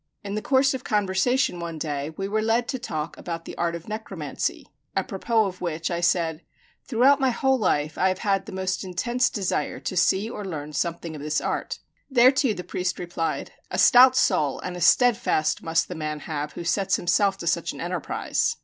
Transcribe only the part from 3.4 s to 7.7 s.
the art of necromancy, apropos of which I said, "Throughout my whole